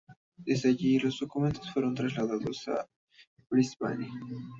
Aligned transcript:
Desde 0.35 0.69
allí, 0.69 0.97
los 0.97 1.19
documentos 1.19 1.69
fueron 1.71 1.93
trasladados 1.93 2.67
a 2.69 2.87
Brisbane. 3.51 4.09